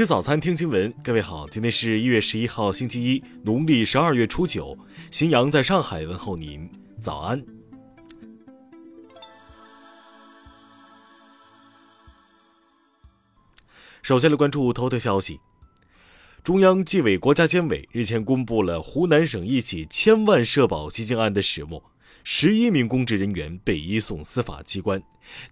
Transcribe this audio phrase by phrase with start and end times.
[0.00, 0.90] 吃早餐，听新闻。
[1.04, 4.74] 各位好，今天是一月十一号，星期一，农历十二月初九。
[5.10, 6.66] 新阳在上海问候您，
[6.98, 7.44] 早安。
[14.00, 15.38] 首先来关注头条消息：
[16.42, 21.89] 中央纪委国家监委日前公布了湖南省一起千万社保基金案的始末。
[22.24, 25.02] 十一名公职人员被移送司法机关，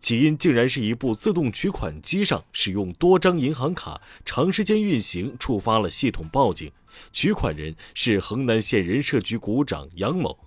[0.00, 6.70] 起因竟然是一部自动取款机上使用多张银行卡，长时间运行触发了系统报警。
[7.12, 10.38] 取款人是衡南县人社局股长杨某，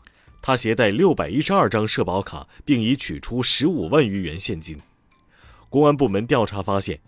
[0.41, 4.77] 他携带六百一十二张社保卡，并已取出十五万余元现金。
[5.69, 6.99] 公安部门调查发现。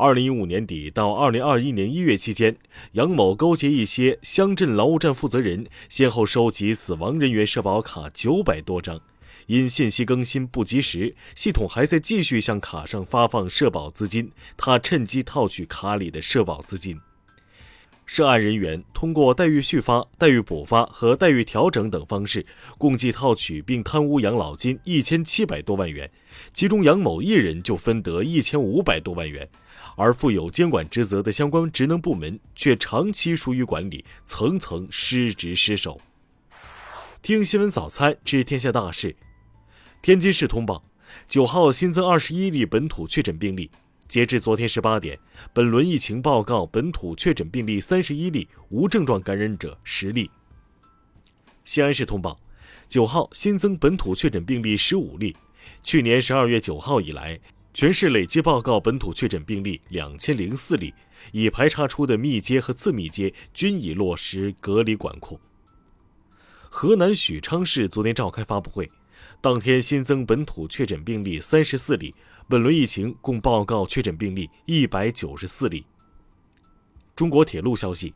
[0.00, 2.56] 二零一五年底到二零二一年一月期间，
[2.92, 8.98] 杨某勾结一些乡镇劳务站负责人，先后收集死亡人员社保卡九百多张。
[9.46, 16.98] 因信息更新不及时，系统还在继续向卡上发放社保资金，他趁机套取卡里的社保资金。
[18.12, 22.44] 涉案人员通过待遇续发、待遇补发和待遇调整等方式，
[22.76, 26.10] 共计套取并贪污养老金一千七百多万元，
[26.52, 29.48] 其中杨某一人就分得一千五百多万元，
[29.94, 36.00] 而负有监管职责的相关职能部门却长期疏于管理，层层失职失守。
[37.22, 39.14] 听新闻早餐知天下大事，
[40.02, 40.82] 天津市通报，
[41.28, 43.70] 九号新增二十一例本土确诊病例。
[44.10, 45.16] 截至昨天十八点，
[45.52, 50.28] 本轮疫情报告本土确诊病例三十一例，无症状感染者十例。
[51.62, 52.36] 西安市通报，
[52.88, 55.36] 九号新增本土确诊病例十五例。
[55.84, 57.38] 去年十二月九号以来，
[57.72, 60.92] 全市累计报告本土确诊病例两千零四例，
[61.30, 65.38] 已排查出的密接和次密接均已落实隔离管控。
[66.68, 68.90] 河南许昌市昨天召开发布会，
[69.40, 72.12] 当天新增本土确诊病例三十四例。
[72.50, 75.86] 本轮疫情共报告确诊病例一百九十四例。
[77.14, 78.12] 中国铁路消息，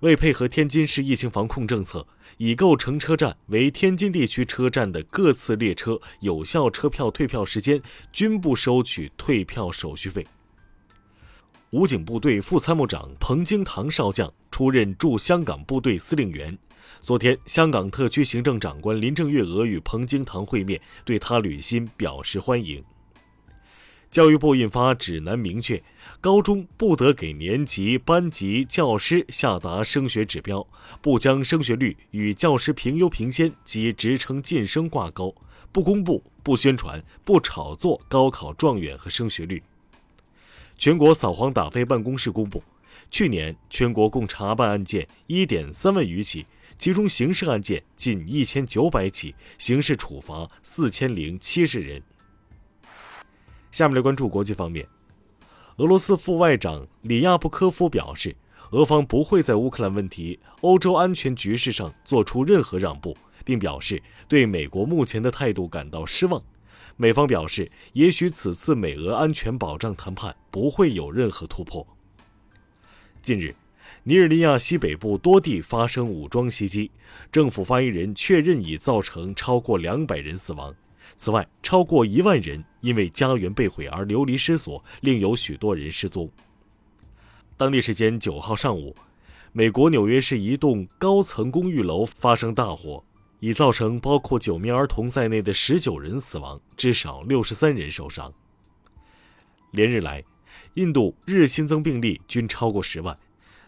[0.00, 2.04] 为配合天津市疫情防控政策，
[2.36, 7.80] 已购乘车站为天津地区车站的各次列车有效车票退票时间
[8.10, 10.26] 均不收取退票手续费。
[11.70, 16.58] 武警部队副参谋长彭京堂少将出任驻香港部队司令员。
[17.00, 22.84] 昨天，香港特区行政长官林郑月娥与彭京堂会面，对他履新表示欢迎。
[24.16, 25.82] 教育部印发指南，明确
[26.22, 30.66] 高中不得给年级、班级、教师下达升学指标，
[31.02, 35.36] 不将升学率与教师评优评先及职称晋升挂钩，
[35.70, 39.62] 不公布、不宣传、不炒作高考状元和升学率。
[40.78, 42.62] 全国扫黄打非办公室公布，
[43.10, 46.46] 去年全国共查办案件一点三万余起，
[46.78, 52.02] 其中刑事案件近一千九百起，刑事处罚四千零七十人。
[53.76, 54.88] 下面来关注国际方面，
[55.76, 58.34] 俄罗斯副外长里亚布科夫表示，
[58.70, 66.42] 俄方不会在乌克兰问题、欧洲安全局势上做出任何让步，并表示对美国目前的态度感到失望。
[66.96, 71.86] 美方表示，也许此次美俄安全保障谈判不会有任何突破。
[73.20, 73.54] 近日，
[74.04, 76.90] 尼日利亚西北部多地发生武装袭击，
[77.30, 80.74] 政府发言人确认已造成超过两百人死亡。
[81.14, 86.30] 此外，超过一万人因为家园被毁而流离失所，另有许多人失踪。
[87.56, 88.94] 当地时间九号上午，
[89.52, 93.02] 美国纽约市一栋高层公寓楼发生大火，
[93.40, 98.32] 已造成包括九名儿童在内的十九人死亡，至少六十三人受伤。
[99.70, 100.22] 连日来，
[100.74, 103.18] 印度日新增病例均超过十万，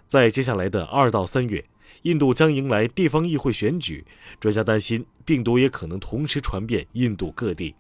[0.06, 1.64] 在接下来的二到三月。
[2.02, 4.04] 印度将迎来地方议会选举，
[4.38, 7.74] 专家担心病毒也可能同时传遍印度各地。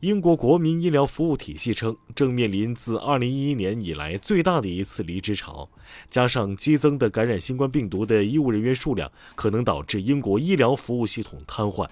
[0.00, 5.68] 英国国民医疗服务体系称，正面临自2011年以来最大的一次离职潮，
[6.10, 11.88] 加上激增的感染新冠病毒的医务人员数量，可能导致英国医疗服务系统瘫痪。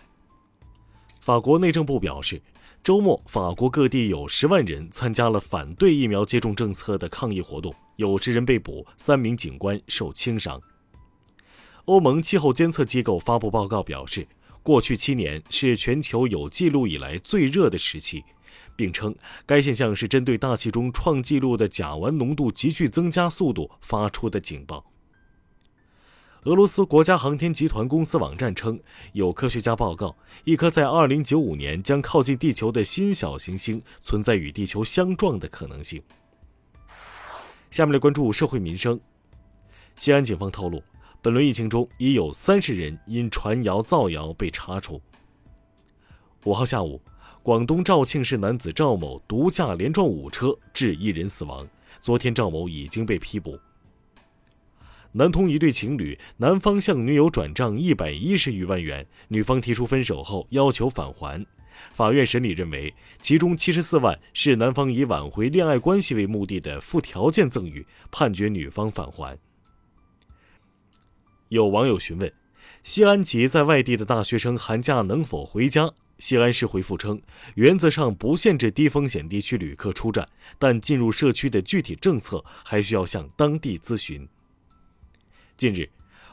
[1.21, 2.41] 法国内政部表示。
[2.85, 10.61] 周末，法国各地有十万人参加了反对疫苗接种政策的抗议活动，有十人被捕，三名警官受轻伤。
[11.87, 14.29] 欧盟气候监测机构发布报告表示，
[14.63, 18.23] 过去七年是全球有记录以来最热的时期，
[18.77, 19.17] 并称
[19.47, 24.85] 该现象是针对大气中创纪录的甲烷浓度急剧增加速度发出的警报。
[26.45, 28.79] 俄罗斯国家航天集团公司网站称，
[29.15, 30.15] 有科学家报告，
[30.45, 36.03] 一颗在2095年将靠近地球的新小行星存在与地球相撞的可能性。
[37.71, 39.01] 下面来关注社会民生。
[39.97, 40.83] 西安警方透露，
[41.23, 45.01] 本轮疫情中已有三十人因传谣造谣被查处。
[46.45, 47.01] 五号下午，
[47.43, 51.67] 广东肇庆市男子赵某毒驾连撞五车，致一人死亡。
[52.01, 53.59] 昨天赵某已经被批捕。
[55.17, 61.47] 南通一对情侣，男方向女友转账一百一十余万元，女方提出分手后要求返还。
[61.93, 69.39] 法院审理认为，其中七十四万是男方以挽回恋爱关系为目的的附条件赠与，判决女方返还。
[71.49, 72.33] 有网友询问，
[72.83, 75.93] 西安籍在外地的大学生寒假能否回家？
[76.19, 77.23] 西安市回复称，
[77.55, 80.29] 原则上不限制低风险地区旅客出站，
[80.59, 84.29] 但进入社区的具体政策还需要向当地咨询。
[85.65, 85.89] 近日，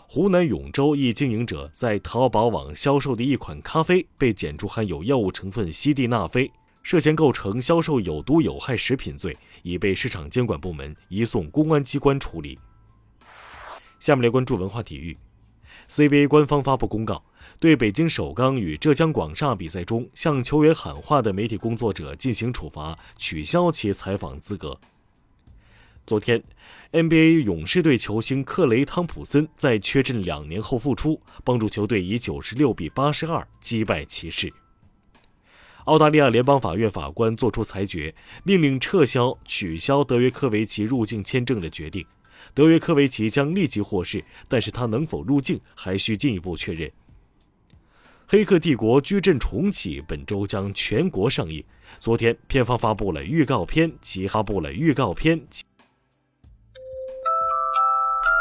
[0.10, 6.52] 湖南永州一经营者在淘宝网销售的一款咖啡被检出含有药物成分西地那非，
[6.84, 12.60] 涉嫌构成销售有毒有害食品罪，已被市场监管部门移送公安机关处理。
[14.02, 15.18] 下面来关注文化体育
[15.88, 17.24] ，CBA 官方发布公告，
[17.58, 24.78] 对北京首钢与浙江广厦比赛中向球员喊话的媒体工作者进行处罚，取消其采访资格。
[26.06, 26.44] 昨天
[26.92, 34.52] ，NBA 勇士队球星克雷·汤普森在缺阵两年后复出，帮助球队以九十六比八十二击败骑士。
[35.86, 38.14] 澳大利亚联邦法院法官作出裁决，
[38.44, 42.06] 命令撤销取消德约科维奇入境签证的决定。
[42.54, 46.90] 德约科维奇将立即获释，但是他能否入境还需进一步确认。
[48.28, 51.64] 《黑客帝国：矩阵重启》本周将全国上映，
[52.00, 55.48] 昨天片方发布了预告片及发布了预告片。